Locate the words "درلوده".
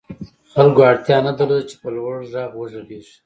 1.37-1.63